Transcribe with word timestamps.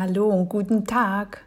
Hallo 0.00 0.28
und 0.28 0.48
guten 0.48 0.84
Tag. 0.84 1.40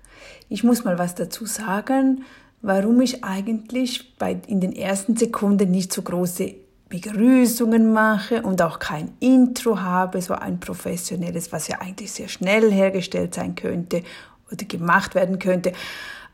Ich 0.50 0.62
muss 0.62 0.84
mal 0.84 1.00
was 1.00 1.16
dazu 1.16 1.46
sagen, 1.46 2.26
warum 2.62 3.00
ich 3.00 3.24
eigentlich 3.24 4.18
bei, 4.18 4.42
in 4.48 4.60
den 4.60 4.76
ersten 4.76 5.16
Sekunden 5.16 5.72
nicht 5.72 5.94
so 5.94 6.02
große 6.02 6.56
Begrüßungen 6.90 7.94
mache 7.94 8.42
und 8.42 8.62
auch 8.62 8.80
kein 8.80 9.14
Intro 9.22 9.80
habe, 9.80 10.22
so 10.22 10.34
ein 10.34 10.60
professionelles, 10.60 11.54
was 11.54 11.70
ja 11.70 11.80
eigentlich 11.80 12.12
sehr 12.12 12.28
schnell 12.28 12.70
hergestellt 12.70 13.36
sein 13.36 13.56
könnte 13.56 14.04
oder 14.52 14.66
gemacht 14.66 15.16
werden 15.16 15.40
könnte. 15.40 15.72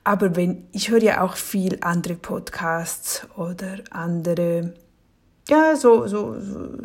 Aber 0.04 0.36
wenn, 0.36 0.66
ich 0.72 0.90
höre 0.90 1.04
ja 1.04 1.22
auch 1.22 1.36
viel 1.36 1.78
andere 1.82 2.16
Podcasts 2.16 3.28
oder 3.38 3.78
andere 3.92 4.74
ja, 5.50 5.76
so, 5.76 6.08
so, 6.08 6.36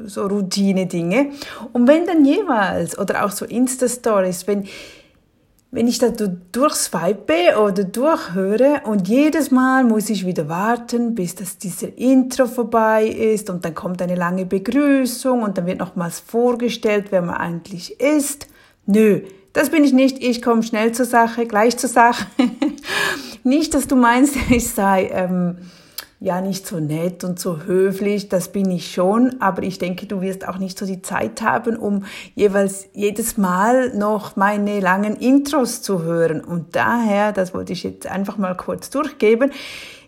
so 0.05 0.27
Routine-Dinge. 0.27 1.31
Und 1.73 1.89
wenn 1.89 2.07
dann 2.07 2.25
jeweils, 2.25 2.97
oder 2.99 3.25
auch 3.25 3.31
so 3.31 3.47
Insta-Stories, 3.47 4.47
wenn, 4.47 4.69
wenn 5.75 5.89
ich 5.89 5.99
da 5.99 6.11
durchswipe 6.11 7.59
oder 7.59 7.85
durchhöre 7.85 8.83
und 8.85 9.09
jedes 9.09 9.51
Mal 9.51 9.85
muss 9.85 10.11
ich 10.11 10.27
wieder 10.27 10.51
warten, 10.51 11.15
bis 11.15 11.35
das 11.35 11.57
dieser 11.57 11.97
Intro 11.97 12.47
vorbei 12.47 13.07
ist 13.07 13.49
und 13.49 13.65
dann 13.65 13.75
kommt 13.75 14.03
eine 14.03 14.15
lange 14.15 14.45
Begrüßung 14.45 15.43
und 15.43 15.57
dann 15.57 15.65
wird 15.65 15.79
nochmals 15.79 16.21
vorgestellt, 16.21 17.07
wer 17.09 17.23
man 17.23 17.37
eigentlich 17.37 17.99
ist. 17.99 18.49
Nö, 18.85 19.23
das 19.55 19.71
bin 19.71 19.83
ich 19.83 19.95
nicht. 19.95 20.23
Ich 20.23 20.43
komme 20.43 20.63
schnell 20.63 20.93
zur 20.93 21.07
Sache, 21.07 21.47
gleich 21.47 21.79
zur 21.79 21.89
Sache. 21.89 22.27
nicht, 23.43 23.73
dass 23.73 23.89
du 23.89 23.97
meinst, 23.97 24.37
ich 24.51 24.69
sei... 24.69 25.09
Ähm, 25.11 25.57
ja 26.23 26.41
nicht 26.41 26.67
so 26.69 26.79
nett 26.79 27.25
und 27.25 27.41
so 27.41 27.65
höflich, 27.65 28.29
das 28.29 28.49
bin 28.49 28.71
ich 28.71 28.93
schon, 28.93 29.41
aber 29.41 29.65
ich 29.65 29.79
denke, 29.79 30.07
du 30.07 30.21
wirst 30.21 30.47
auch 30.47 30.59
nicht 30.59 30.79
so 30.79 30.87
die 30.87 31.03
Zeit 31.03 31.43
haben, 31.43 31.77
um 31.77 32.05
jeweils 32.37 32.87
jedes 32.93 33.37
Mal 33.37 33.93
noch 33.97 34.37
meine 34.37 34.79
langen 34.79 35.17
Intros 35.17 35.83
zu 35.83 36.03
hören. 36.03 36.41
Und 36.41 36.77
daher, 36.77 37.33
das 37.33 37.55
wollte 37.55 37.73
ich 37.73 37.83
jetzt 37.83 38.07
einfach 38.07 38.39
mal 38.39 38.57
kurz 38.57 38.89
durchgeben, 38.89 39.51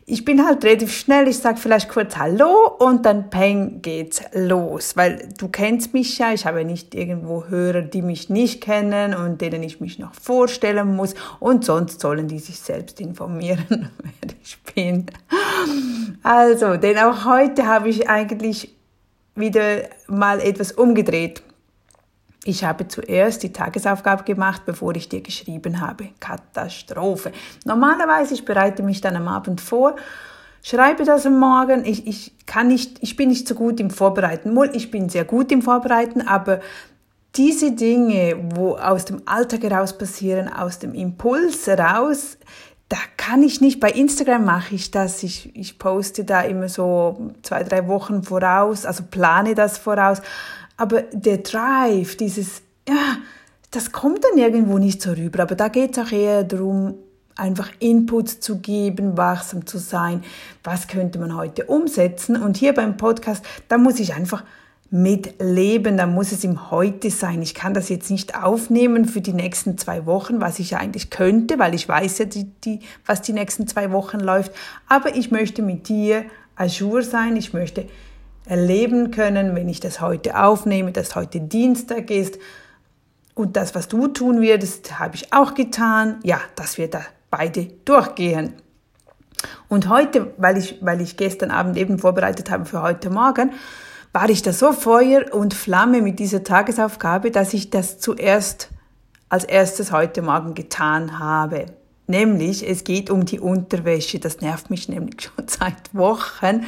ich 0.06 0.24
bin 0.24 0.44
halt 0.44 0.64
relativ 0.64 0.92
schnell, 0.92 1.28
ich 1.28 1.38
sage 1.38 1.56
vielleicht 1.58 1.88
kurz 1.88 2.16
Hallo 2.16 2.77
und 2.78 3.06
dann 3.06 3.30
peng 3.30 3.80
geht's 3.80 4.22
los, 4.34 4.96
weil 4.96 5.28
du 5.38 5.48
kennst 5.48 5.94
mich 5.94 6.19
ja, 6.19 6.33
ich 6.33 6.44
habe 6.44 6.64
nicht 6.64 6.94
irgendwo 6.94 7.46
Hörer, 7.46 7.83
die 7.83 8.02
mich 8.02 8.28
nicht 8.28 8.62
kennen 8.62 9.14
und 9.14 9.41
denen 9.41 9.62
ich 9.62 9.80
mich 9.80 9.98
noch 9.98 10.14
vorstellen 10.14 10.94
muss 10.94 11.14
und 11.41 11.64
sonst 11.64 12.00
sollen 12.00 12.28
die 12.28 12.38
sich 12.38 12.61
selbst 12.61 13.00
informieren, 13.00 13.91
wer 13.98 14.30
ich 14.42 14.58
bin. 14.74 15.06
Also, 16.22 16.77
denn 16.77 16.98
auch 16.98 17.24
heute 17.24 17.66
habe 17.66 17.89
ich 17.89 18.08
eigentlich 18.08 18.74
wieder 19.34 19.89
mal 20.06 20.41
etwas 20.41 20.72
umgedreht. 20.72 21.42
Ich 22.45 22.62
habe 22.62 22.87
zuerst 22.89 23.42
die 23.42 23.53
Tagesaufgabe 23.53 24.25
gemacht, 24.25 24.62
bevor 24.67 24.95
ich 24.95 25.09
dir 25.09 25.23
geschrieben 25.23 25.81
habe. 25.81 26.11
Katastrophe. 26.20 27.33
Normalerweise, 27.64 28.34
ich 28.34 28.45
bereite 28.45 28.83
mich 28.83 29.01
dann 29.01 29.17
am 29.17 29.28
Abend 29.28 29.62
vor, 29.62 29.97
schreibe 30.62 31.05
das 31.05 31.25
am 31.25 31.39
Morgen. 31.39 31.84
Ich, 31.86 32.06
ich 32.06 32.34
kann 32.47 32.69
nicht, 32.69 32.98
ich 33.03 33.17
bin 33.17 33.31
nicht 33.31 33.48
so 33.48 33.55
gut 33.55 33.81
im 33.81 33.91
Vorbereiten. 33.91 34.56
Ich 34.75 34.91
bin 34.91 35.09
sehr 35.09 35.25
gut 35.25 35.51
im 35.53 35.62
Vorbereiten, 35.62 36.20
aber 36.20 36.61
diese 37.36 37.73
Dinge, 37.73 38.36
wo 38.55 38.77
aus 38.77 39.06
dem 39.06 39.23
Alltag 39.27 39.62
heraus 39.62 39.97
passieren, 39.97 40.48
aus 40.53 40.79
dem 40.79 40.95
Impuls 40.95 41.67
heraus, 41.67 42.39
da 42.89 42.98
kann 43.17 43.42
ich 43.42 43.61
nicht, 43.61 43.81
bei 43.81 43.91
Instagram 43.91 44.45
mache 44.45 44.75
ich 44.75 44.91
das, 44.91 45.23
ich, 45.23 45.56
ich 45.56 45.79
poste 45.79 46.25
da 46.25 46.42
immer 46.42 46.69
so 46.69 47.33
zwei, 47.42 47.64
drei 47.64 47.89
Wochen 47.89 48.23
voraus, 48.23 48.84
also 48.86 49.03
plane 49.11 49.55
das 49.55 49.79
voraus, 49.79 50.20
aber 50.77 51.03
der 51.12 51.39
Drive, 51.39 52.17
dieses, 52.17 52.62
ja, 52.89 53.19
das 53.70 53.92
kommt 53.92 54.25
dann 54.25 54.39
irgendwo 54.39 54.78
nicht 54.78 55.03
so 55.03 55.12
rüber. 55.12 55.42
Aber 55.42 55.55
da 55.55 55.69
geht 55.69 55.97
es 55.97 56.05
auch 56.05 56.12
eher 56.12 56.44
darum, 56.44 56.94
einfach 57.36 57.70
Inputs 57.80 58.41
zu 58.41 58.58
geben, 58.58 59.17
wachsam 59.17 59.67
zu 59.67 59.78
sein. 59.78 60.22
Was 60.62 60.86
könnte 60.86 61.19
man 61.19 61.36
heute 61.36 61.64
umsetzen? 61.64 62.40
Und 62.40 62.57
hier 62.57 62.73
beim 62.73 62.96
Podcast, 62.96 63.45
da 63.68 63.79
muss 63.79 63.98
ich 63.98 64.14
einfach 64.14 64.45
mitleben, 64.90 65.96
da 65.96 66.07
muss 66.07 66.30
es 66.30 66.45
im 66.45 66.70
Heute 66.70 67.11
sein. 67.11 67.42
Ich 67.42 67.55
kann 67.55 67.74
das 67.74 67.89
jetzt 67.89 68.11
nicht 68.11 68.41
aufnehmen 68.41 69.06
für 69.06 69.20
die 69.20 69.33
nächsten 69.33 69.77
zwei 69.77 70.06
Wochen, 70.06 70.41
was 70.41 70.61
ich 70.61 70.77
eigentlich 70.77 71.11
könnte, 71.11 71.58
weil 71.58 71.74
ich 71.74 71.89
weiß 71.89 72.18
ja, 72.18 72.24
die, 72.27 72.45
die, 72.64 72.79
was 73.05 73.20
die 73.20 73.33
nächsten 73.33 73.67
zwei 73.67 73.91
Wochen 73.91 74.20
läuft. 74.20 74.52
Aber 74.89 75.17
ich 75.17 75.33
möchte 75.33 75.62
mit 75.62 75.89
dir 75.89 76.24
ajour 76.55 77.02
sein. 77.02 77.35
Ich 77.36 77.52
möchte 77.52 77.86
erleben 78.46 79.10
können, 79.10 79.55
wenn 79.55 79.68
ich 79.68 79.80
das 79.80 80.00
heute 80.00 80.42
aufnehme, 80.42 80.92
dass 80.92 81.14
heute 81.14 81.40
Dienstag 81.40 82.10
ist. 82.10 82.38
Und 83.34 83.56
das, 83.56 83.74
was 83.74 83.88
du 83.88 84.08
tun 84.08 84.40
wirst, 84.40 84.98
habe 84.98 85.16
ich 85.16 85.32
auch 85.32 85.55
getan. 85.55 86.20
Ja, 86.22 86.40
dass 86.56 86.78
wir 86.78 86.88
da 86.88 87.00
beide 87.30 87.64
durchgehen. 87.84 88.55
Und 89.68 89.88
heute, 89.88 90.32
weil 90.36 90.56
ich, 90.56 90.78
weil 90.80 91.00
ich 91.00 91.16
gestern 91.16 91.50
Abend 91.50 91.77
eben 91.77 91.98
vorbereitet 91.98 92.50
habe 92.50 92.64
für 92.64 92.82
heute 92.82 93.10
Morgen, 93.10 93.52
war 94.12 94.28
ich 94.28 94.42
da 94.42 94.52
so 94.52 94.72
Feuer 94.72 95.34
und 95.34 95.55
Flamme 95.55 96.00
mit 96.00 96.20
dieser 96.20 96.44
Tagesaufgabe, 96.44 97.30
dass 97.30 97.52
ich 97.52 97.70
das 97.70 97.98
zuerst 97.98 98.68
als 99.28 99.42
erstes 99.44 99.90
heute 99.90 100.22
Morgen 100.22 100.55
getan 100.55 101.18
habe. 101.18 101.66
Nämlich, 102.06 102.68
es 102.68 102.84
geht 102.84 103.11
um 103.11 103.24
die 103.24 103.40
Unterwäsche. 103.40 104.20
Das 104.20 104.40
nervt 104.40 104.70
mich 104.70 104.88
nämlich 104.88 105.22
schon 105.36 105.48
seit 105.48 105.94
Wochen 105.94 106.64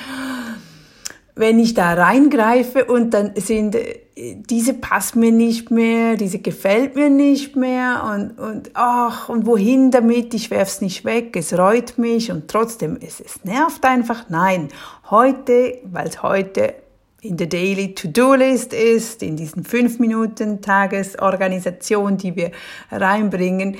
wenn 1.36 1.58
ich 1.58 1.74
da 1.74 1.92
reingreife 1.92 2.86
und 2.86 3.12
dann 3.12 3.32
sind, 3.36 3.74
äh, 3.74 4.00
diese 4.16 4.72
passt 4.72 5.16
mir 5.16 5.30
nicht 5.30 5.70
mehr, 5.70 6.16
diese 6.16 6.38
gefällt 6.38 6.96
mir 6.96 7.10
nicht 7.10 7.54
mehr 7.56 8.10
und, 8.10 8.38
und 8.38 8.70
ach, 8.72 9.28
und 9.28 9.44
wohin 9.44 9.90
damit? 9.90 10.32
Ich 10.32 10.50
werf's 10.50 10.80
nicht 10.80 11.04
weg, 11.04 11.36
es 11.36 11.56
reut 11.56 11.98
mich 11.98 12.32
und 12.32 12.48
trotzdem, 12.48 12.98
es, 13.00 13.20
es 13.20 13.44
nervt 13.44 13.84
einfach. 13.84 14.30
Nein, 14.30 14.68
heute, 15.10 15.78
weil 15.84 16.08
es 16.08 16.22
heute 16.22 16.74
in 17.20 17.36
der 17.36 17.48
Daily 17.48 17.94
To-Do-List 17.94 18.72
ist, 18.72 19.22
in 19.22 19.36
diesen 19.36 19.62
fünf 19.62 19.98
Minuten 19.98 20.62
Tagesorganisation, 20.62 22.16
die 22.16 22.34
wir 22.34 22.50
reinbringen, 22.90 23.76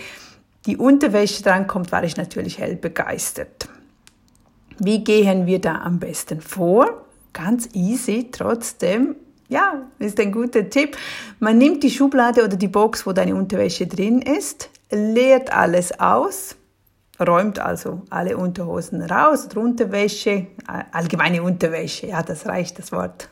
die 0.67 0.77
Unterwäsche 0.77 1.43
drankommt, 1.43 1.91
war 1.91 2.05
ich 2.05 2.19
natürlich 2.19 2.59
hell 2.59 2.77
begeistert. 2.77 3.69
Wie 4.79 5.03
gehen 5.03 5.47
wir 5.47 5.61
da 5.61 5.81
am 5.81 5.99
besten 5.99 6.43
vor? 6.43 7.06
Ganz 7.37 7.69
easy 7.75 8.31
trotzdem. 8.33 9.17
Ja, 9.49 9.87
ist 10.01 10.19
ein 10.19 10.33
guter 10.33 10.69
Tipp. 10.69 10.97
Man 11.39 11.59
nimmt 11.59 11.85
die 11.85 11.91
Schublade 11.91 12.43
oder 12.43 12.57
die 12.57 12.67
Box, 12.67 13.07
wo 13.07 13.13
deine 13.13 13.37
Unterwäsche 13.37 13.87
drin 13.87 14.21
ist, 14.21 14.71
leert 14.91 15.53
alles 15.53 16.01
aus, 16.01 16.57
räumt 17.25 17.61
also 17.61 18.03
alle 18.11 18.37
Unterhosen 18.37 19.03
raus, 19.03 19.49
Unterwäsche, 19.55 20.49
allgemeine 20.91 21.43
Unterwäsche, 21.43 22.09
ja, 22.09 22.23
das 22.23 22.47
reicht 22.47 22.79
das 22.79 22.91
Wort. 22.91 23.29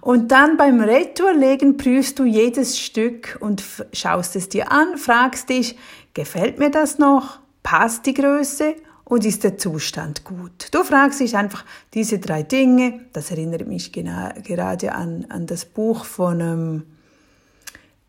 Und 0.00 0.30
dann 0.30 0.56
beim 0.56 0.80
Retourlegen 0.80 1.76
prüfst 1.76 2.18
du 2.18 2.24
jedes 2.24 2.78
Stück 2.78 3.38
und 3.40 3.62
schaust 3.92 4.36
es 4.36 4.48
dir 4.48 4.70
an, 4.70 4.98
fragst 4.98 5.48
dich, 5.48 5.76
gefällt 6.14 6.58
mir 6.58 6.70
das 6.70 6.98
noch? 6.98 7.38
Passt 7.62 8.06
die 8.06 8.14
Größe? 8.14 8.74
Und 9.04 9.24
ist 9.24 9.44
der 9.44 9.58
Zustand 9.58 10.24
gut? 10.24 10.68
Du 10.72 10.84
fragst 10.84 11.20
dich 11.20 11.36
einfach 11.36 11.64
diese 11.94 12.18
drei 12.18 12.42
Dinge. 12.42 13.00
Das 13.12 13.30
erinnert 13.30 13.66
mich 13.66 13.92
gerade 13.92 14.92
an, 14.92 15.26
an 15.28 15.46
das 15.46 15.64
Buch 15.64 16.04
von 16.04 16.40
ähm, 16.40 16.82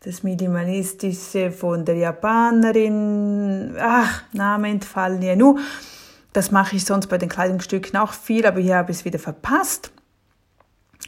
das 0.00 0.22
Minimalistische 0.22 1.50
von 1.50 1.84
der 1.84 1.96
Japanerin. 1.96 3.74
Ach, 3.78 4.22
Name 4.32 4.68
entfallen 4.68 5.22
ja 5.22 5.34
nur. 5.34 5.58
Das 6.32 6.50
mache 6.50 6.76
ich 6.76 6.84
sonst 6.84 7.06
bei 7.06 7.16
den 7.16 7.28
Kleidungsstücken 7.28 7.96
auch 7.96 8.12
viel, 8.12 8.44
aber 8.46 8.60
hier 8.60 8.76
habe 8.76 8.90
ich 8.90 8.98
es 8.98 9.04
wieder 9.04 9.18
verpasst. 9.18 9.92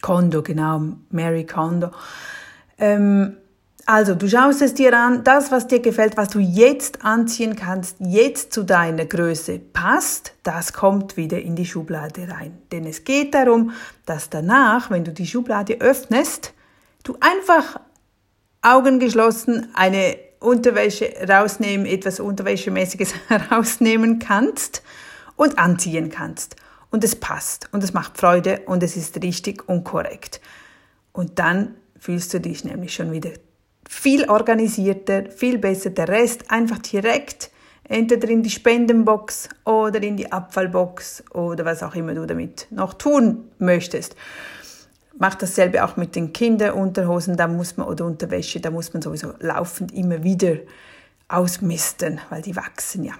Kondo, 0.00 0.42
genau, 0.42 0.82
Mary 1.10 1.44
Kondo. 1.44 1.91
Ähm, 2.78 3.36
also, 3.88 4.16
du 4.16 4.28
schaust 4.28 4.62
es 4.62 4.74
dir 4.74 4.98
an, 4.98 5.22
das, 5.22 5.52
was 5.52 5.68
dir 5.68 5.78
gefällt, 5.78 6.16
was 6.16 6.30
du 6.30 6.41
jetzt 6.41 7.04
anziehen 7.04 7.54
kannst, 7.54 7.97
jetzt 8.00 8.53
zu 8.53 8.65
deiner 8.65 9.06
Größe 9.06 9.60
passt, 9.60 10.34
das 10.42 10.72
kommt 10.72 11.16
wieder 11.16 11.41
in 11.41 11.54
die 11.54 11.66
Schublade 11.66 12.28
rein. 12.28 12.59
Denn 12.72 12.84
es 12.84 13.04
geht 13.04 13.33
darum, 13.33 13.71
dass 14.04 14.28
danach, 14.28 14.91
wenn 14.91 15.04
du 15.04 15.12
die 15.12 15.27
Schublade 15.28 15.80
öffnest, 15.80 16.53
du 17.04 17.16
einfach 17.21 17.78
Augen 18.60 18.98
geschlossen 18.98 19.68
eine 19.74 20.16
Unterwäsche 20.41 21.15
rausnehmen, 21.28 21.86
etwas 21.86 22.18
Unterwäschemäßiges 22.18 23.15
rausnehmen 23.53 24.18
kannst 24.18 24.82
und 25.36 25.60
anziehen 25.60 26.10
kannst. 26.10 26.56
Und 26.91 27.04
es 27.04 27.15
passt 27.15 27.68
und 27.71 27.84
es 27.84 27.92
macht 27.92 28.18
Freude 28.18 28.62
und 28.66 28.82
es 28.82 28.97
ist 28.97 29.22
richtig 29.22 29.68
und 29.68 29.84
korrekt. 29.84 30.41
Und 31.12 31.39
dann 31.39 31.77
fühlst 32.00 32.34
du 32.34 32.41
dich 32.41 32.65
nämlich 32.65 32.92
schon 32.92 33.12
wieder 33.12 33.30
viel 33.88 34.28
organisierter, 34.28 35.30
viel 35.30 35.59
besser. 35.59 35.91
Der 35.91 36.09
Rest 36.09 36.50
einfach 36.50 36.78
direkt 36.78 37.50
entweder 37.88 38.28
in 38.28 38.42
die 38.42 38.50
Spendenbox 38.50 39.48
oder 39.65 40.03
in 40.03 40.16
die 40.16 40.30
Abfallbox 40.30 41.24
oder 41.33 41.65
was 41.65 41.83
auch 41.83 41.94
immer 41.94 42.15
du 42.15 42.27
damit 42.27 42.66
noch 42.71 42.94
tun 42.94 43.48
möchtest. 43.59 44.16
Mach 45.18 45.34
dasselbe 45.34 45.84
auch 45.84 45.97
mit 45.97 46.15
den 46.15 46.33
Kinderunterhosen, 46.33 47.36
da 47.36 47.48
muss 47.48 47.77
man 47.77 47.86
oder 47.88 48.04
Unterwäsche, 48.04 48.60
da 48.60 48.71
muss 48.71 48.92
man 48.92 49.03
sowieso 49.03 49.33
laufend 49.41 49.94
immer 49.94 50.22
wieder 50.22 50.56
ausmisten, 51.28 52.21
weil 52.28 52.42
die 52.42 52.54
wachsen 52.54 53.04
ja. 53.04 53.15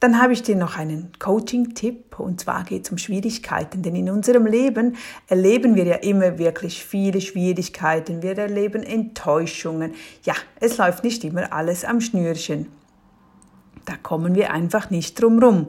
Dann 0.00 0.18
habe 0.18 0.32
ich 0.32 0.42
dir 0.42 0.56
noch 0.56 0.78
einen 0.78 1.12
Coaching-Tipp 1.18 2.18
und 2.18 2.40
zwar 2.40 2.64
geht 2.64 2.86
es 2.86 2.90
um 2.90 2.96
Schwierigkeiten, 2.96 3.82
denn 3.82 3.94
in 3.94 4.08
unserem 4.08 4.46
Leben 4.46 4.96
erleben 5.28 5.74
wir 5.74 5.84
ja 5.84 5.96
immer 5.96 6.38
wirklich 6.38 6.82
viele 6.82 7.20
Schwierigkeiten, 7.20 8.22
wir 8.22 8.36
erleben 8.38 8.82
Enttäuschungen. 8.82 9.92
Ja, 10.24 10.32
es 10.58 10.78
läuft 10.78 11.04
nicht 11.04 11.22
immer 11.22 11.52
alles 11.52 11.84
am 11.84 12.00
Schnürchen. 12.00 12.68
Da 13.84 13.94
kommen 14.02 14.34
wir 14.34 14.54
einfach 14.54 14.88
nicht 14.88 15.20
drum 15.20 15.38
rum. 15.38 15.66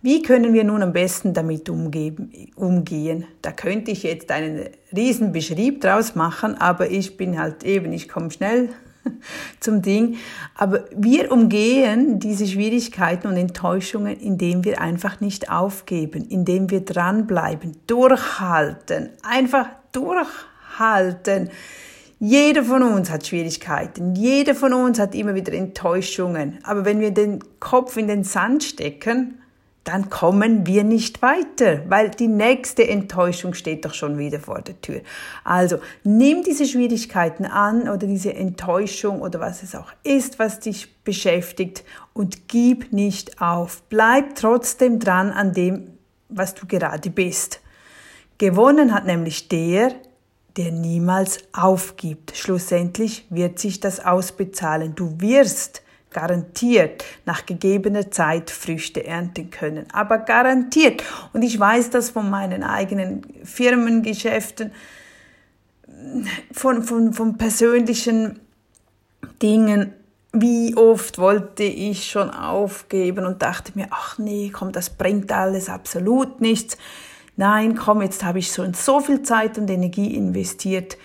Wie 0.00 0.22
können 0.22 0.54
wir 0.54 0.64
nun 0.64 0.82
am 0.82 0.94
besten 0.94 1.34
damit 1.34 1.68
umgehen? 1.68 3.26
Da 3.42 3.52
könnte 3.52 3.90
ich 3.90 4.02
jetzt 4.02 4.30
einen 4.30 4.70
riesen 4.96 5.32
Beschrieb 5.32 5.82
draus 5.82 6.14
machen, 6.14 6.54
aber 6.54 6.90
ich 6.90 7.18
bin 7.18 7.38
halt 7.38 7.64
eben, 7.64 7.92
ich 7.92 8.08
komme 8.08 8.30
schnell 8.30 8.70
zum 9.60 9.82
Ding. 9.82 10.16
Aber 10.54 10.84
wir 10.94 11.30
umgehen 11.32 12.18
diese 12.18 12.46
Schwierigkeiten 12.46 13.28
und 13.28 13.36
Enttäuschungen, 13.36 14.18
indem 14.18 14.64
wir 14.64 14.80
einfach 14.80 15.20
nicht 15.20 15.50
aufgeben, 15.50 16.26
indem 16.28 16.70
wir 16.70 16.80
dranbleiben, 16.80 17.76
durchhalten, 17.86 19.10
einfach 19.22 19.66
durchhalten. 19.92 21.50
Jeder 22.20 22.64
von 22.64 22.82
uns 22.82 23.10
hat 23.10 23.26
Schwierigkeiten, 23.26 24.16
jeder 24.16 24.56
von 24.56 24.72
uns 24.72 24.98
hat 24.98 25.14
immer 25.14 25.36
wieder 25.36 25.52
Enttäuschungen. 25.52 26.58
Aber 26.64 26.84
wenn 26.84 26.98
wir 26.98 27.12
den 27.12 27.38
Kopf 27.60 27.96
in 27.96 28.08
den 28.08 28.24
Sand 28.24 28.64
stecken, 28.64 29.38
dann 29.88 30.10
kommen 30.10 30.66
wir 30.66 30.84
nicht 30.84 31.22
weiter, 31.22 31.80
weil 31.88 32.10
die 32.10 32.28
nächste 32.28 32.86
Enttäuschung 32.86 33.54
steht 33.54 33.86
doch 33.86 33.94
schon 33.94 34.18
wieder 34.18 34.38
vor 34.38 34.60
der 34.60 34.78
Tür. 34.82 35.00
Also 35.44 35.78
nimm 36.04 36.42
diese 36.42 36.66
Schwierigkeiten 36.66 37.46
an 37.46 37.88
oder 37.88 38.06
diese 38.06 38.34
Enttäuschung 38.34 39.22
oder 39.22 39.40
was 39.40 39.62
es 39.62 39.74
auch 39.74 39.90
ist, 40.02 40.38
was 40.38 40.60
dich 40.60 41.02
beschäftigt 41.04 41.84
und 42.12 42.48
gib 42.48 42.92
nicht 42.92 43.40
auf. 43.40 43.82
Bleib 43.88 44.34
trotzdem 44.34 44.98
dran 44.98 45.30
an 45.30 45.54
dem, 45.54 45.94
was 46.28 46.52
du 46.52 46.66
gerade 46.66 47.08
bist. 47.08 47.62
Gewonnen 48.36 48.92
hat 48.92 49.06
nämlich 49.06 49.48
der, 49.48 49.94
der 50.58 50.70
niemals 50.70 51.38
aufgibt. 51.54 52.36
Schlussendlich 52.36 53.24
wird 53.30 53.58
sich 53.58 53.80
das 53.80 54.04
ausbezahlen. 54.04 54.94
Du 54.94 55.18
wirst 55.18 55.80
garantiert 56.10 57.04
nach 57.26 57.46
gegebener 57.46 58.10
Zeit 58.10 58.50
Früchte 58.50 59.06
ernten 59.06 59.50
können. 59.50 59.86
Aber 59.92 60.18
garantiert. 60.18 61.02
Und 61.32 61.42
ich 61.42 61.58
weiß 61.58 61.90
das 61.90 62.10
von 62.10 62.30
meinen 62.30 62.62
eigenen 62.62 63.22
Firmengeschäften, 63.44 64.72
von, 66.52 66.82
von, 66.82 67.12
von 67.12 67.36
persönlichen 67.36 68.40
Dingen. 69.42 69.92
Wie 70.32 70.76
oft 70.76 71.18
wollte 71.18 71.64
ich 71.64 72.10
schon 72.10 72.30
aufgeben 72.30 73.24
und 73.26 73.42
dachte 73.42 73.72
mir, 73.74 73.88
ach 73.90 74.18
nee, 74.18 74.50
komm, 74.52 74.72
das 74.72 74.90
bringt 74.90 75.32
alles 75.32 75.68
absolut 75.68 76.40
nichts. 76.40 76.76
Nein, 77.36 77.76
komm, 77.76 78.02
jetzt 78.02 78.24
habe 78.24 78.40
ich 78.40 78.52
so, 78.52 78.66
so 78.72 79.00
viel 79.00 79.22
Zeit 79.22 79.58
und 79.58 79.70
Energie 79.70 80.14
investiert 80.16 80.98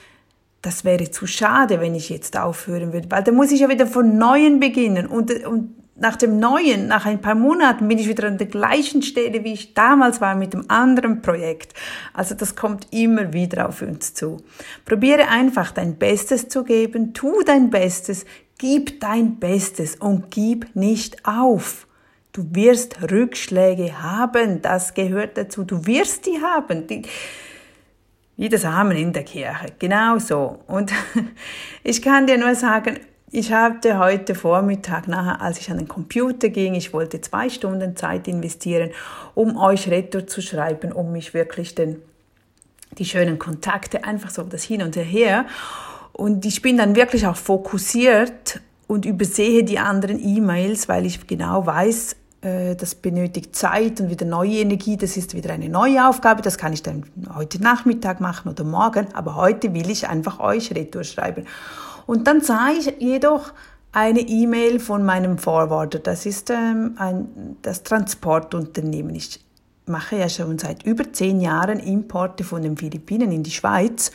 das 0.63 0.86
wäre 0.86 1.12
zu 1.12 1.27
schade, 1.27 1.80
wenn 1.81 1.94
ich 1.94 2.10
jetzt 2.10 2.38
aufhören 2.38 2.94
würde, 2.94 3.12
weil 3.12 3.21
dann 3.21 3.36
muss 3.36 3.51
ich 3.51 3.60
ja 3.60 3.69
wieder 3.69 3.86
von 3.86 4.18
Neuem 4.18 4.60
beginnen 4.60 5.06
und, 5.06 5.45
und 5.45 5.75
nach 5.95 6.15
dem 6.15 6.39
Neuen, 6.39 6.88
nach 6.88 7.06
ein 7.06 7.21
paar 7.21 7.36
Monaten 7.36 7.88
bin 7.88 8.00
ich 8.00 8.07
wieder 8.07 8.27
an 8.27 8.38
der 8.38 8.48
gleichen 8.48 9.04
Stelle, 9.04 9.44
wie 9.44 9.54
ich 9.54 9.74
damals 9.74 10.21
war 10.21 10.36
mit 10.36 10.54
dem 10.54 10.69
anderen 10.69 11.21
Projekt. 11.21 11.74
Also 12.13 12.33
das 12.33 12.56
kommt 12.56 12.88
immer 12.92 13.33
wieder 13.33 13.69
auf 13.69 13.81
uns 13.81 14.13
zu. 14.13 14.38
Probiere 14.86 15.27
einfach 15.27 15.71
dein 15.71 15.98
Bestes 15.98 16.48
zu 16.48 16.63
geben, 16.63 17.13
tu 17.13 17.44
dein 17.45 17.69
Bestes, 17.69 18.25
gib 18.57 19.01
dein 19.01 19.36
Bestes 19.39 19.95
und 19.98 20.31
gib 20.31 20.75
nicht 20.75 21.25
auf. 21.25 21.88
Du 22.31 22.48
wirst 22.51 23.12
Rückschläge 23.12 24.01
haben, 24.01 24.63
das 24.63 24.95
gehört 24.95 25.38
dazu. 25.38 25.63
Du 25.63 25.86
wirst 25.86 26.25
die 26.25 26.42
haben. 26.42 26.88
Die, 26.88 27.04
wie 28.38 28.50
das 28.50 28.66
Amen 28.66 28.98
in 28.98 29.14
der 29.14 29.24
Kirche. 29.24 29.68
Genau 29.80 30.18
so. 30.18 30.60
Und 30.68 30.92
ich 31.84 32.02
kann 32.02 32.28
dir 32.28 32.38
nur 32.38 32.56
sagen, 32.56 33.00
ich 33.32 33.52
hatte 33.52 33.98
heute 33.98 34.36
Vormittag 34.36 35.08
nachher, 35.08 35.42
als 35.42 35.60
ich 35.60 35.72
an 35.72 35.78
den 35.78 35.88
Computer 35.88 36.50
ging, 36.50 36.76
ich 36.76 36.94
wollte 36.94 37.20
zwei 37.20 37.50
Stunden 37.50 37.96
Zeit 37.96 38.28
investieren, 38.28 38.92
um 39.34 39.58
euch 39.58 39.90
Retour 39.90 40.28
zu 40.28 40.42
schreiben, 40.42 40.92
um 40.92 41.12
mich 41.12 41.34
wirklich 41.34 41.74
den, 41.74 42.00
die 43.00 43.06
schönen 43.06 43.40
Kontakte, 43.40 44.04
einfach 44.04 44.30
so 44.30 44.44
das 44.44 44.64
Hin 44.64 44.84
und 44.84 44.96
Her. 44.96 45.46
Und 46.12 46.46
ich 46.46 46.62
bin 46.62 46.78
dann 46.78 46.96
wirklich 46.96 47.26
auch 47.26 47.36
fokussiert 47.36 48.62
und 48.86 49.06
übersehe 49.06 49.64
die 49.64 49.80
anderen 49.80 50.20
E-Mails, 50.24 50.88
weil 50.88 51.08
ich 51.08 51.26
genau 51.26 51.66
weiß, 51.66 52.16
das 52.44 52.95
benötigt 52.95 53.56
Zeit 53.56 54.01
und 54.01 54.10
wieder 54.10 54.25
neue 54.25 54.57
Energie. 54.60 54.98
Das 54.98 55.16
ist 55.16 55.34
wieder 55.34 55.54
eine 55.54 55.69
neue 55.69 56.07
Aufgabe. 56.07 56.42
Das 56.42 56.57
kann 56.57 56.74
ich 56.74 56.84
dann 56.84 57.06
heute 57.34 57.62
Nachmittag 57.62 58.19
machen 58.19 58.50
oder 58.51 58.63
morgen. 58.63 59.07
Aber 59.13 59.36
heute 59.36 59.74
will 59.74 59.90
ich 59.90 60.10
einfach 60.10 60.40
euch 60.40 60.72
Retour 60.75 61.04
schreiben. 61.04 61.45
Und 62.06 62.28
dann 62.28 62.42
sah 62.42 62.69
ich 62.78 62.95
jedoch 63.00 63.54
eine 63.94 64.22
E-Mail 64.22 64.80
von 64.80 65.06
meinem 65.06 65.38
Forwarder. 65.38 66.00
Das 66.00 66.25
ist 66.25 66.50
ähm, 66.50 66.95
ein, 66.98 67.57
das 67.62 67.84
Transportunternehmen. 67.84 69.16
Ich 69.16 69.39
mache 69.86 70.18
ja 70.18 70.30
schon 70.30 70.58
seit 70.60 70.84
über 70.84 71.12
zehn 71.12 71.42
Jahren 71.42 71.80
Importe 71.80 72.44
von 72.44 72.62
den 72.62 72.78
Philippinen 72.78 73.32
in 73.32 73.44
die 73.44 73.52
Schweiz. 73.52 74.12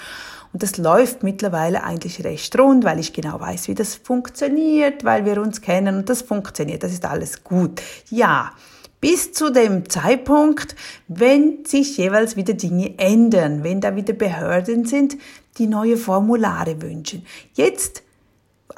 Und 0.52 0.62
das 0.62 0.78
läuft 0.78 1.22
mittlerweile 1.22 1.84
eigentlich 1.84 2.24
recht 2.24 2.58
rund, 2.58 2.84
weil 2.84 2.98
ich 2.98 3.12
genau 3.12 3.38
weiß, 3.38 3.68
wie 3.68 3.74
das 3.74 3.96
funktioniert, 3.96 5.04
weil 5.04 5.24
wir 5.26 5.40
uns 5.42 5.60
kennen 5.60 5.96
und 5.96 6.08
das 6.08 6.22
funktioniert. 6.22 6.82
Das 6.82 6.92
ist 6.92 7.04
alles 7.04 7.44
gut. 7.44 7.82
Ja, 8.10 8.52
bis 9.00 9.32
zu 9.32 9.50
dem 9.50 9.88
Zeitpunkt, 9.88 10.74
wenn 11.06 11.64
sich 11.64 11.96
jeweils 11.98 12.36
wieder 12.36 12.54
Dinge 12.54 12.98
ändern, 12.98 13.62
wenn 13.62 13.80
da 13.80 13.94
wieder 13.94 14.14
Behörden 14.14 14.86
sind, 14.86 15.16
die 15.58 15.66
neue 15.66 15.96
Formulare 15.96 16.80
wünschen. 16.80 17.24
Jetzt 17.54 18.02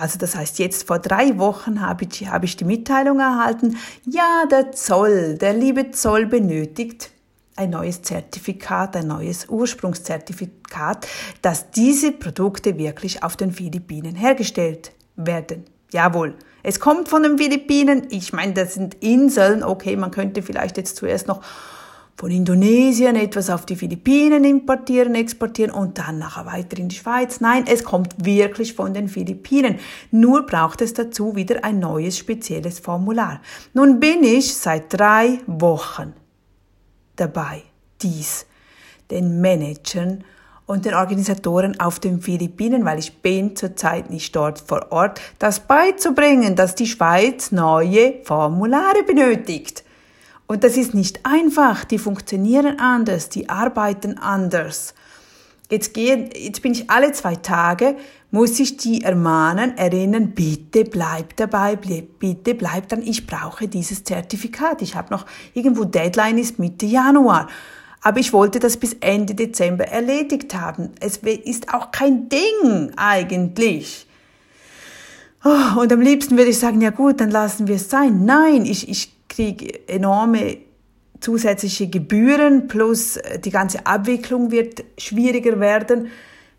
also 0.01 0.19
das 0.19 0.35
heißt, 0.35 0.59
jetzt 0.59 0.87
vor 0.87 0.99
drei 0.99 1.39
Wochen 1.39 1.83
habe 1.83 2.07
ich, 2.11 2.27
habe 2.29 2.47
ich 2.47 2.57
die 2.57 2.65
Mitteilung 2.65 3.21
erhalten, 3.21 3.77
ja, 4.07 4.45
der 4.51 4.73
Zoll, 4.73 5.37
der 5.37 5.53
liebe 5.53 5.91
Zoll 5.91 6.27
benötigt 6.27 7.11
ein 7.57 7.71
neues 7.71 8.01
Zertifikat, 8.01 8.97
ein 8.97 9.09
neues 9.09 9.49
Ursprungszertifikat, 9.51 11.07
dass 11.43 11.71
diese 11.71 12.13
Produkte 12.13 12.79
wirklich 12.79 13.23
auf 13.23 13.37
den 13.37 13.53
Philippinen 13.53 14.15
hergestellt 14.15 14.93
werden. 15.17 15.67
Jawohl. 15.93 16.35
Es 16.63 16.81
kommt 16.81 17.09
von 17.09 17.23
den 17.23 17.37
Philippinen. 17.37 18.07
Ich 18.11 18.33
meine, 18.33 18.55
das 18.55 18.75
sind 18.75 18.95
Inseln. 19.03 19.63
Okay, 19.63 19.97
man 19.97 20.11
könnte 20.11 20.43
vielleicht 20.43 20.79
jetzt 20.79 20.97
zuerst 20.97 21.27
noch 21.27 21.43
von 22.21 22.31
Indonesien 22.31 23.17
etwas 23.17 23.49
auf 23.49 23.65
die 23.65 23.77
Philippinen 23.77 24.45
importieren, 24.45 25.15
exportieren 25.15 25.71
und 25.71 25.97
dann 25.97 26.19
nachher 26.19 26.45
weiter 26.45 26.77
in 26.77 26.91
die 26.91 26.97
Schweiz. 26.97 27.41
Nein, 27.41 27.65
es 27.67 27.83
kommt 27.83 28.27
wirklich 28.27 28.75
von 28.75 28.93
den 28.93 29.09
Philippinen. 29.09 29.79
Nur 30.11 30.45
braucht 30.45 30.83
es 30.83 30.93
dazu 30.93 31.35
wieder 31.35 31.65
ein 31.65 31.79
neues 31.79 32.19
spezielles 32.19 32.79
Formular. 32.79 33.41
Nun 33.73 34.01
bin 34.01 34.23
ich 34.23 34.55
seit 34.55 34.93
drei 34.93 35.39
Wochen 35.47 36.13
dabei, 37.17 37.63
dies 38.03 38.45
den 39.11 39.41
Managern 39.41 40.23
und 40.67 40.85
den 40.85 40.93
Organisatoren 40.93 41.81
auf 41.81 42.01
den 42.01 42.21
Philippinen, 42.21 42.85
weil 42.85 42.99
ich 42.99 43.23
bin 43.23 43.57
zurzeit 43.57 44.11
nicht 44.11 44.37
dort 44.37 44.61
vor 44.61 44.93
Ort, 44.93 45.23
das 45.39 45.61
beizubringen, 45.61 46.55
dass 46.55 46.75
die 46.75 46.87
Schweiz 46.87 47.51
neue 47.51 48.23
Formulare 48.25 49.05
benötigt. 49.07 49.85
Und 50.51 50.65
das 50.65 50.77
ist 50.77 50.95
nicht 50.95 51.21
einfach, 51.25 51.85
die 51.85 51.99
funktionieren 51.99 52.81
anders, 52.81 53.29
die 53.29 53.49
arbeiten 53.49 54.19
anders. 54.19 54.95
Jetzt, 55.71 55.95
gehen, 55.95 56.29
jetzt 56.35 56.61
bin 56.61 56.73
ich 56.73 56.91
alle 56.91 57.13
zwei 57.13 57.37
Tage, 57.37 57.97
muss 58.33 58.59
ich 58.59 58.77
die 58.77 59.05
ermahnen, 59.05 59.79
erinnern, 59.79 60.33
bitte 60.33 60.83
bleib 60.83 61.37
dabei, 61.37 61.77
bitte 61.77 62.57
bleib 62.57 62.89
dann, 62.89 63.01
ich 63.01 63.29
brauche 63.29 63.69
dieses 63.69 64.03
Zertifikat. 64.03 64.83
Ich 64.83 64.97
habe 64.97 65.15
noch 65.15 65.25
irgendwo 65.55 65.85
Deadline 65.85 66.39
ist 66.39 66.59
Mitte 66.59 66.87
Januar. 66.87 67.49
Aber 68.03 68.19
ich 68.19 68.33
wollte 68.33 68.59
das 68.59 68.77
bis 68.77 68.95
Ende 68.95 69.37
Dezember 69.37 69.87
erledigt 69.87 70.53
haben. 70.57 70.91
Es 70.99 71.19
ist 71.19 71.73
auch 71.73 71.93
kein 71.93 72.29
Ding 72.29 72.91
eigentlich. 72.97 74.05
Oh, 75.45 75.81
und 75.81 75.93
am 75.93 76.01
liebsten 76.01 76.37
würde 76.37 76.51
ich 76.51 76.59
sagen, 76.59 76.81
ja 76.81 76.91
gut, 76.91 77.21
dann 77.21 77.31
lassen 77.31 77.69
wir 77.69 77.77
es 77.77 77.89
sein. 77.89 78.25
Nein, 78.25 78.67
ich, 78.67 78.89
ich 78.89 79.20
kriege 79.31 79.89
enorme 79.89 80.59
zusätzliche 81.21 81.89
Gebühren 81.89 82.69
plus 82.69 83.17
äh, 83.17 83.39
die 83.39 83.51
ganze 83.51 83.87
Abwicklung 83.87 84.51
wird 84.51 84.85
schwieriger 84.99 85.61
werden. 85.61 86.09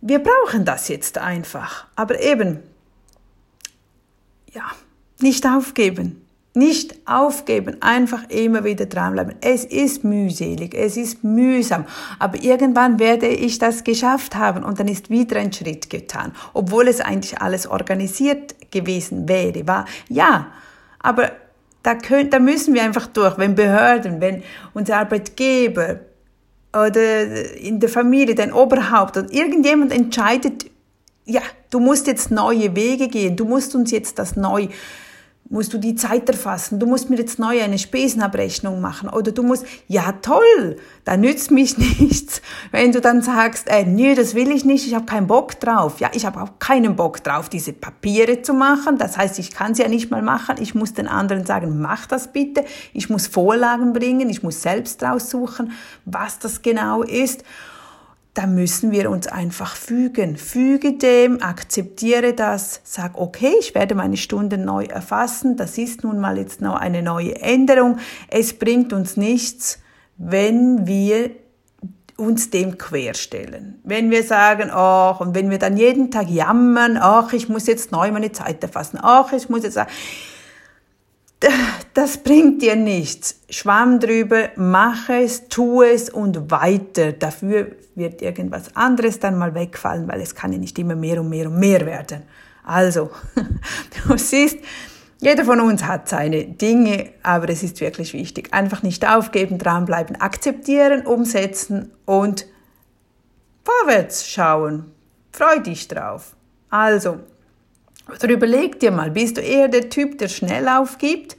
Wir 0.02 0.20
brauchen 0.20 0.66
das 0.66 0.88
jetzt 0.88 1.20
einfach. 1.20 1.86
Aber 1.96 2.20
eben, 2.22 2.60
ja, 4.52 4.64
nicht 5.20 5.46
aufgeben. 5.46 6.18
Nicht 6.54 6.96
aufgeben, 7.06 7.82
einfach 7.82 8.30
immer 8.30 8.66
wieder 8.66 8.86
dranbleiben. 8.86 9.36
Es 9.40 9.64
ist 9.64 10.04
mühselig, 10.04 10.76
es 10.76 10.98
ist 10.98 11.24
mühsam, 11.24 11.86
aber 12.20 12.44
irgendwann 12.44 13.00
werde 13.00 13.28
ich 13.28 13.58
das 13.58 13.86
geschafft 13.86 14.36
haben 14.36 14.66
und 14.66 14.78
dann 14.78 14.90
ist 14.90 15.10
wieder 15.10 15.38
ein 15.38 15.54
Schritt 15.54 15.90
getan, 15.90 16.34
obwohl 16.54 16.90
es 16.90 17.00
eigentlich 17.00 17.42
alles 17.42 17.68
organisiert 17.68 18.70
gewesen 18.70 19.30
wäre. 19.30 19.66
War 19.66 19.86
ja, 20.10 20.48
aber 21.00 21.32
da, 21.84 21.96
können, 21.96 22.30
da 22.30 22.40
müssen 22.40 22.74
wir 22.74 22.84
einfach 22.84 23.08
durch, 23.08 23.38
wenn 23.38 23.56
Behörden, 23.56 24.22
wenn 24.22 24.44
unser 24.74 24.98
Arbeitgeber 24.98 26.00
oder 26.74 27.56
in 27.58 27.80
der 27.80 27.90
Familie, 27.90 28.36
dein 28.36 28.54
Oberhaupt 28.54 29.18
oder 29.18 29.32
irgendjemand 29.32 29.92
entscheidet, 29.92 30.66
ja, 31.26 31.42
du 31.70 31.80
musst 31.80 32.08
jetzt 32.08 32.32
neue 32.32 32.76
Wege 32.76 33.08
gehen, 33.08 33.36
du 33.36 33.46
musst 33.46 33.76
uns 33.76 33.92
jetzt 33.92 34.20
das 34.20 34.36
neu 34.36 34.68
musst 35.52 35.74
du 35.74 35.78
die 35.78 35.96
Zeit 35.96 36.30
erfassen, 36.30 36.80
du 36.80 36.88
musst 36.88 37.10
mir 37.10 37.18
jetzt 37.18 37.38
neu 37.38 37.62
eine 37.62 37.78
Spesenabrechnung 37.78 38.80
machen. 38.80 39.10
Oder 39.10 39.34
du 39.34 39.44
musst, 39.44 39.66
ja 39.88 40.14
toll, 40.14 40.78
da 41.04 41.18
nützt 41.18 41.52
mich 41.52 41.78
nichts, 42.00 42.42
wenn 42.72 42.94
du 42.94 43.02
dann 43.02 43.22
sagst, 43.22 43.68
äh, 43.68 43.84
nee, 43.84 44.16
das 44.16 44.34
will 44.34 44.50
ich 44.50 44.64
nicht, 44.64 44.88
ich 44.88 44.96
habe 44.96 45.06
keinen 45.06 45.28
Bock 45.28 45.60
drauf. 45.60 46.00
Ja, 46.00 46.10
ich 46.14 46.26
habe 46.26 46.42
auch 46.42 46.58
keinen 46.60 46.96
Bock 46.96 47.22
drauf, 47.24 47.50
diese 47.50 47.74
Papiere 47.74 48.42
zu 48.42 48.54
machen, 48.54 48.98
das 48.98 49.18
heißt, 49.18 49.40
ich 49.40 49.52
kann 49.52 49.76
sie 49.76 49.84
ja 49.84 49.90
nicht 49.90 50.10
mal 50.10 50.22
machen, 50.22 50.56
ich 50.60 50.74
muss 50.74 50.94
den 50.94 51.08
anderen 51.08 51.46
sagen, 51.46 51.82
mach 51.82 52.06
das 52.06 52.32
bitte, 52.32 52.64
ich 52.94 53.10
muss 53.10 53.28
Vorlagen 53.28 53.92
bringen, 53.92 54.30
ich 54.30 54.44
muss 54.44 54.62
selbst 54.62 55.04
raussuchen, 55.04 55.74
was 56.06 56.40
das 56.40 56.62
genau 56.62 57.04
ist 57.04 57.44
da 58.34 58.48
müssen 58.48 58.92
wir 58.92 59.10
uns 59.12 59.28
einfach 59.28 59.76
fügen. 59.76 60.38
Füge 60.38 60.94
dem, 60.94 61.42
akzeptiere 61.42 62.34
das, 62.34 62.80
sag, 62.84 63.18
okay, 63.18 63.54
ich 63.60 63.76
werde 63.76 63.94
meine 63.94 64.16
Stunden 64.16 64.64
neu 64.64 64.86
erfassen, 64.86 65.58
das 65.58 65.78
ist 65.78 66.04
nun 66.04 66.20
mal 66.20 66.38
jetzt 66.38 66.62
noch 66.62 66.76
eine 66.76 67.02
neue 67.02 67.36
Änderung. 67.42 67.98
Es 68.30 68.54
bringt 68.54 68.94
uns 68.94 69.18
nichts, 69.18 69.80
wenn 70.18 70.88
wir 70.88 71.32
uns 72.16 72.52
dem 72.52 72.78
querstellen. 72.78 73.80
Wenn 73.84 74.12
wir 74.12 74.24
sagen, 74.24 74.70
ach, 74.72 75.20
und 75.20 75.36
wenn 75.36 75.50
wir 75.50 75.58
dann 75.58 75.76
jeden 75.76 76.12
Tag 76.12 76.30
jammern, 76.30 76.98
ach, 77.02 77.34
ich 77.34 77.50
muss 77.50 77.68
jetzt 77.68 77.92
neu 77.92 78.12
meine 78.12 78.32
Zeit 78.32 78.64
erfassen, 78.64 79.00
ach, 79.02 79.34
ich 79.34 79.50
muss 79.50 79.64
jetzt 79.64 79.74
sagen, 79.74 79.92
das 81.94 82.18
bringt 82.18 82.62
dir 82.62 82.76
nichts. 82.76 83.42
Schwamm 83.50 84.00
drüber, 84.00 84.50
mach 84.56 85.10
es, 85.10 85.48
tu 85.48 85.82
es 85.82 86.10
und 86.10 86.52
weiter. 86.52 87.14
Dafür 87.14 87.76
wird 87.96 88.22
irgendwas 88.22 88.76
anderes 88.76 89.20
dann 89.20 89.38
mal 89.38 89.54
wegfallen, 89.56 90.08
weil 90.08 90.22
es 90.22 90.36
kann 90.36 90.54
ja 90.54 90.60
nicht 90.60 90.78
immer 90.80 90.96
mehr 90.96 91.20
und 91.20 91.30
mehr 91.30 91.48
und 91.48 91.60
mehr 91.60 91.86
werden. 91.86 92.24
Also, 92.64 93.10
du 94.08 94.18
siehst, 94.18 94.60
jeder 95.20 95.46
von 95.46 95.60
uns 95.60 95.84
hat 95.84 96.10
seine 96.10 96.46
Dinge, 96.46 97.12
aber 97.24 97.50
es 97.50 97.64
ist 97.64 97.82
wirklich 97.82 98.14
wichtig. 98.14 98.54
Einfach 98.54 98.84
nicht 98.84 99.08
aufgeben, 99.08 99.58
dranbleiben, 99.58 100.16
akzeptieren, 100.20 101.06
umsetzen 101.06 101.92
und 102.06 102.46
vorwärts 103.64 104.28
schauen. 104.28 104.92
Freu 105.32 105.60
dich 105.60 105.88
drauf. 105.88 106.36
Also, 106.70 107.20
oder 108.08 108.30
überleg 108.30 108.80
dir 108.80 108.92
mal, 108.92 109.12
bist 109.12 109.38
du 109.38 109.42
eher 109.42 109.68
der 109.68 109.90
Typ, 109.90 110.18
der 110.18 110.28
schnell 110.28 110.68
aufgibt? 110.68 111.38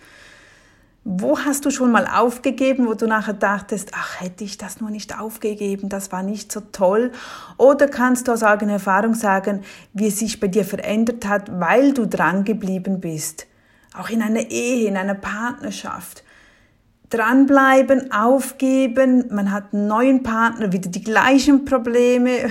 Wo 1.05 1.37
hast 1.37 1.65
du 1.65 1.71
schon 1.71 1.91
mal 1.91 2.07
aufgegeben, 2.07 2.87
wo 2.87 2.95
du 2.95 3.09
nachher 3.09 3.33
dachtest, 3.33 3.91
ach, 3.93 4.21
hätte 4.21 4.45
ich 4.45 4.57
das 4.57 4.81
nur 4.81 4.91
nicht 4.91 5.19
aufgegeben, 5.19 5.89
das 5.89 6.13
war 6.13 6.23
nicht 6.23 6.53
so 6.53 6.61
toll? 6.61 7.11
Oder 7.57 7.89
kannst 7.89 8.29
du 8.29 8.33
aus 8.33 8.45
eigener 8.45 8.75
Erfahrung 8.75 9.15
sagen, 9.15 9.63
wie 9.93 10.07
es 10.07 10.21
sich 10.21 10.39
bei 10.39 10.47
dir 10.47 10.65
verändert 10.65 11.27
hat, 11.27 11.51
weil 11.59 11.93
du 11.93 12.07
dran 12.07 12.45
geblieben 12.45 13.01
bist? 13.01 13.49
Auch 13.99 14.11
in 14.11 14.23
einer 14.23 14.49
Ehe, 14.51 14.87
in 14.87 14.97
einer 14.97 15.17
Partnerschaft 15.17 16.23
dranbleiben, 17.13 18.11
aufgeben, 18.11 19.27
man 19.31 19.53
hat 19.53 19.73
einen 19.73 19.87
neuen 19.87 20.23
Partner, 20.23 20.73
wieder 20.73 20.89
die 20.89 21.03
gleichen 21.03 21.65
Probleme. 21.65 22.31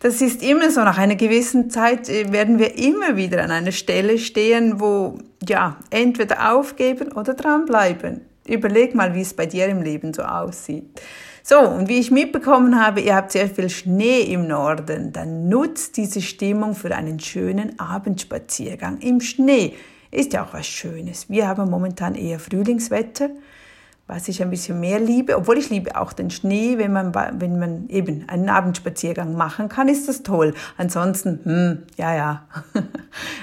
Das 0.00 0.20
ist 0.20 0.42
immer 0.42 0.72
so, 0.72 0.80
nach 0.80 0.98
einer 0.98 1.14
gewissen 1.14 1.70
Zeit 1.70 2.08
äh, 2.08 2.32
werden 2.32 2.58
wir 2.58 2.76
immer 2.76 3.16
wieder 3.16 3.44
an 3.44 3.52
einer 3.52 3.70
Stelle 3.70 4.18
stehen, 4.18 4.80
wo, 4.80 5.18
ja, 5.46 5.76
entweder 5.90 6.52
aufgeben 6.52 7.12
oder 7.12 7.34
dranbleiben. 7.34 8.22
Überleg 8.48 8.96
mal, 8.96 9.14
wie 9.14 9.20
es 9.20 9.32
bei 9.32 9.46
dir 9.46 9.66
im 9.66 9.82
Leben 9.82 10.12
so 10.12 10.22
aussieht. 10.22 11.00
So, 11.44 11.60
und 11.60 11.88
wie 11.88 12.00
ich 12.00 12.10
mitbekommen 12.10 12.82
habe, 12.84 13.02
ihr 13.02 13.14
habt 13.14 13.30
sehr 13.30 13.48
viel 13.48 13.70
Schnee 13.70 14.22
im 14.22 14.48
Norden, 14.48 15.12
dann 15.12 15.48
nutzt 15.48 15.96
diese 15.96 16.22
Stimmung 16.22 16.74
für 16.74 16.92
einen 16.96 17.20
schönen 17.20 17.78
Abendspaziergang 17.78 18.98
im 18.98 19.20
Schnee 19.20 19.74
ist 20.14 20.32
ja 20.32 20.44
auch 20.44 20.52
was 20.52 20.66
Schönes. 20.66 21.28
Wir 21.28 21.48
haben 21.48 21.70
momentan 21.70 22.14
eher 22.14 22.38
Frühlingswetter, 22.38 23.30
was 24.06 24.28
ich 24.28 24.42
ein 24.42 24.50
bisschen 24.50 24.80
mehr 24.80 25.00
liebe. 25.00 25.36
Obwohl 25.36 25.58
ich 25.58 25.70
liebe 25.70 25.98
auch 25.98 26.12
den 26.12 26.30
Schnee, 26.30 26.78
wenn 26.78 26.92
man, 26.92 27.14
wenn 27.14 27.58
man 27.58 27.88
eben 27.88 28.28
einen 28.28 28.48
Abendspaziergang 28.48 29.34
machen 29.34 29.68
kann, 29.68 29.88
ist 29.88 30.08
das 30.08 30.22
toll. 30.22 30.54
Ansonsten, 30.76 31.40
hm, 31.44 31.82
ja, 31.96 32.14
ja. 32.14 32.48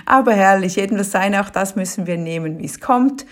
Aber 0.05 0.33
herrlich, 0.33 0.75
jedenfalls 0.75 1.11
sein, 1.11 1.35
auch 1.35 1.49
das 1.49 1.75
müssen 1.75 2.07
wir 2.07 2.17
nehmen, 2.17 2.59
wie 2.59 2.65
es 2.65 2.79
kommt. 2.79 3.25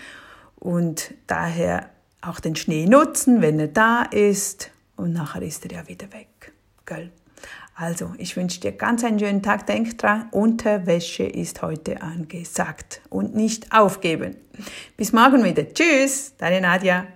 Und 0.56 1.14
daher 1.26 1.86
auch 2.20 2.40
den 2.40 2.56
Schnee 2.56 2.86
nutzen, 2.86 3.40
wenn 3.40 3.58
er 3.58 3.68
da 3.68 4.02
ist. 4.02 4.70
Und 4.96 5.12
nachher 5.12 5.42
ist 5.42 5.64
er 5.64 5.72
ja 5.72 5.88
wieder 5.88 6.12
weg. 6.12 6.52
Gell? 6.84 7.10
Also, 7.74 8.12
ich 8.18 8.36
wünsche 8.36 8.60
dir 8.60 8.72
ganz 8.72 9.04
einen 9.04 9.18
schönen 9.18 9.42
Tag. 9.42 9.66
Denk 9.66 9.96
dran, 9.98 10.28
Unterwäsche 10.32 11.24
ist 11.24 11.62
heute 11.62 12.02
angesagt 12.02 13.00
und 13.08 13.34
nicht 13.34 13.72
aufgeben. 13.72 14.36
Bis 14.96 15.12
morgen 15.12 15.44
wieder. 15.44 15.66
Tschüss, 15.72 16.34
deine 16.36 16.60
Nadja. 16.60 17.06